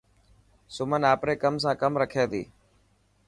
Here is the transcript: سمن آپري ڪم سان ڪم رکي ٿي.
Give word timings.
سمن 0.75 1.01
آپري 1.13 1.33
ڪم 1.43 1.55
سان 1.63 1.73
ڪم 1.81 1.93
رکي 2.01 2.23
ٿي. 2.31 2.43